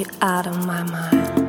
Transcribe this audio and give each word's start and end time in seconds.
you 0.00 0.06
out 0.22 0.46
of 0.46 0.64
my 0.66 0.82
mind. 0.82 1.39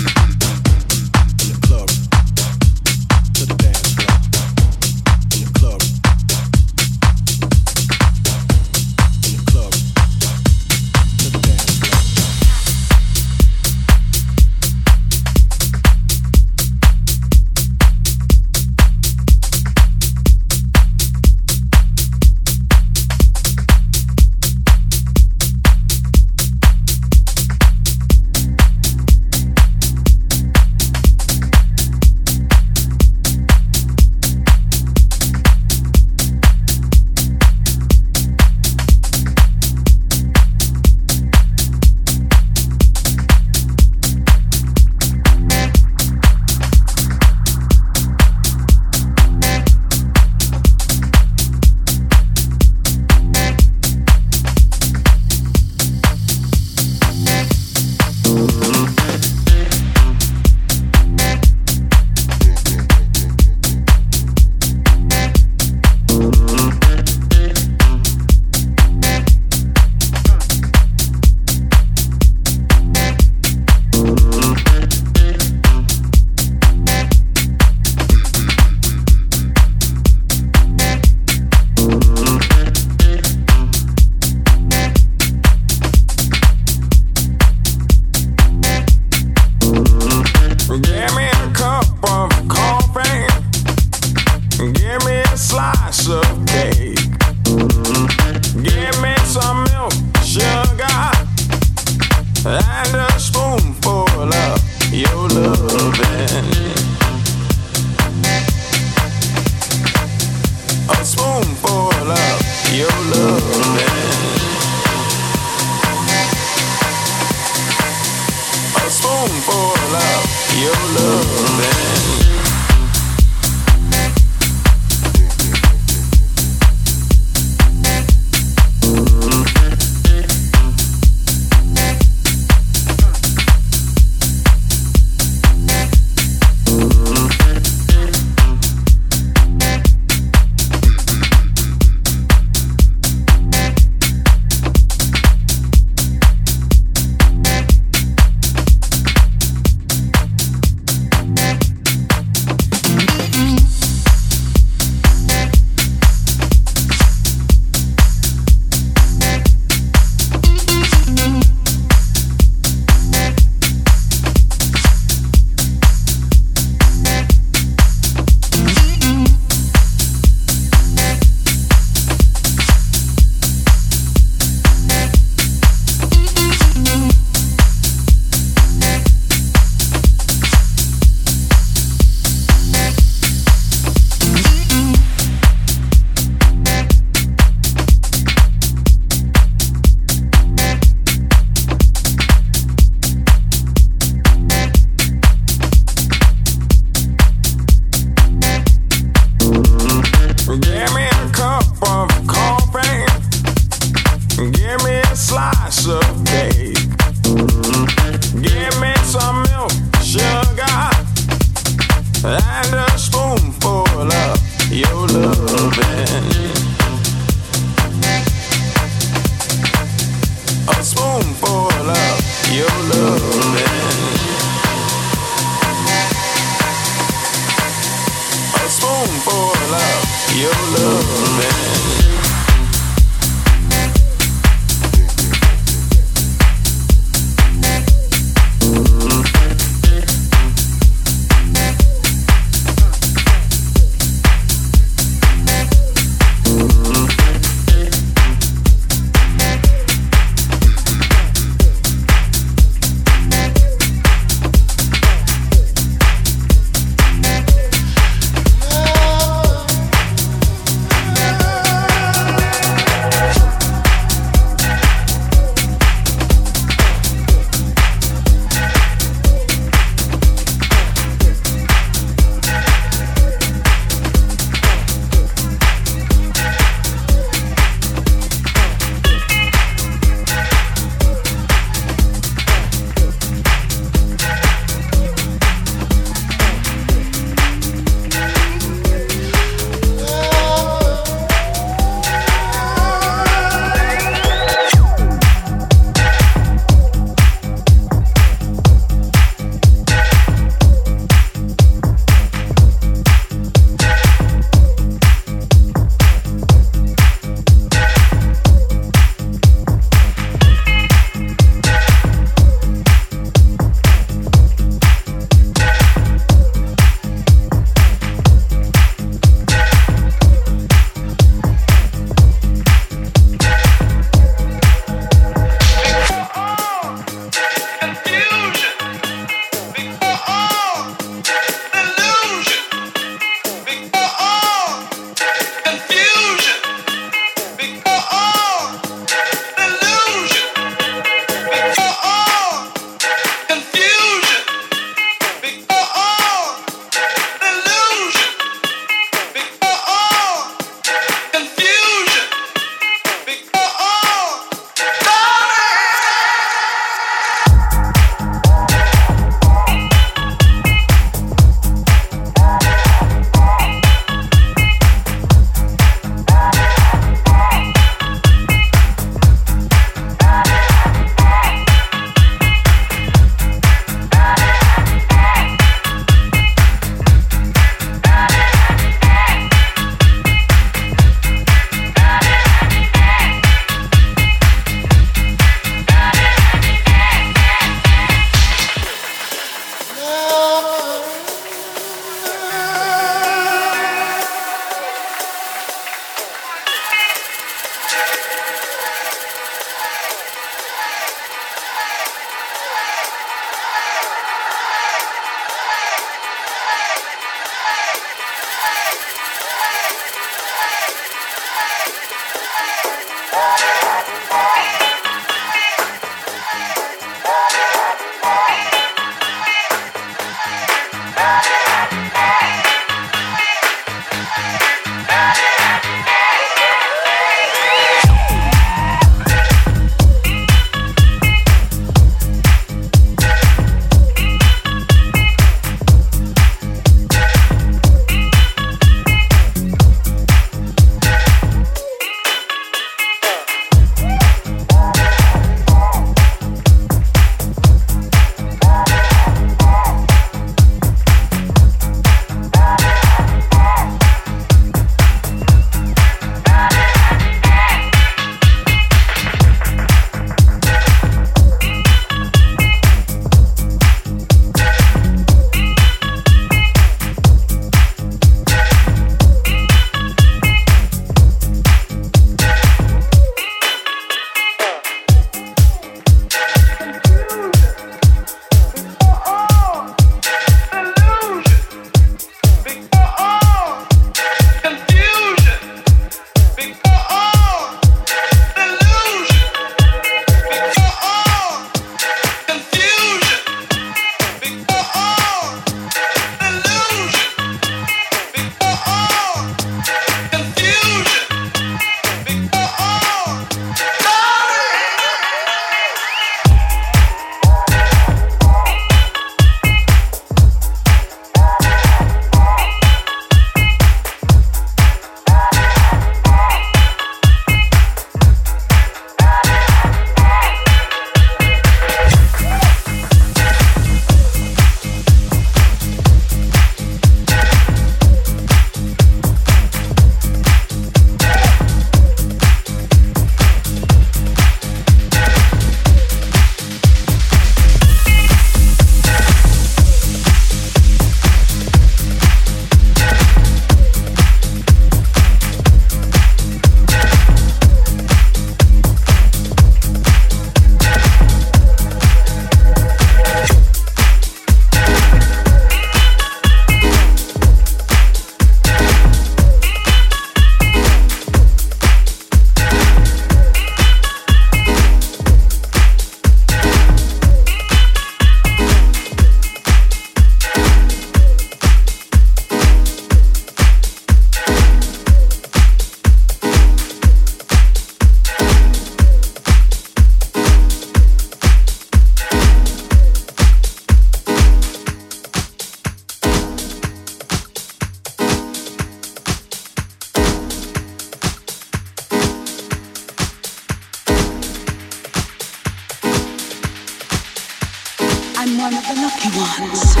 Of 599.37 600.00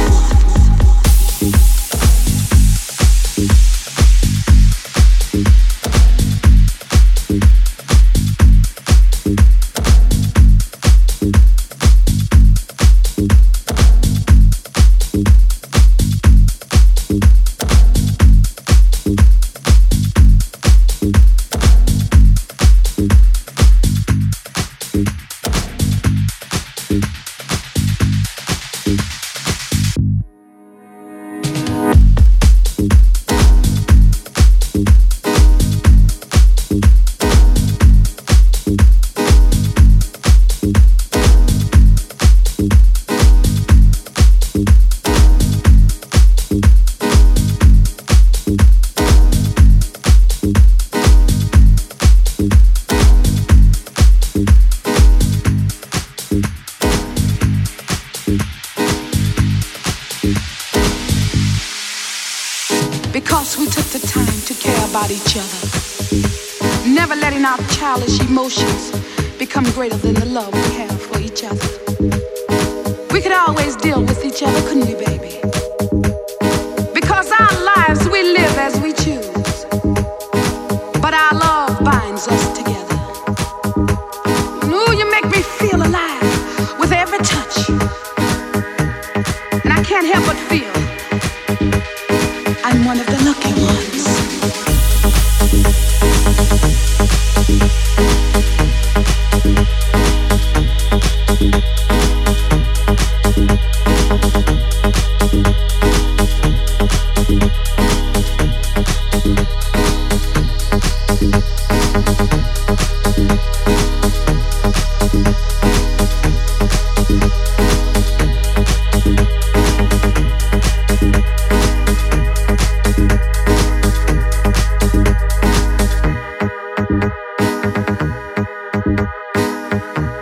And 129.71 130.20